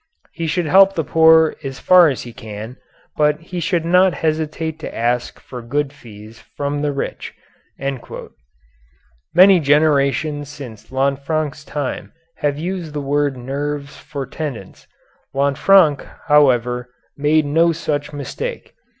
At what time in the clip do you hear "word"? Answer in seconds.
12.99-13.37